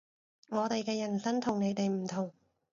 [0.49, 2.33] 我哋嘅人生同你哋唔同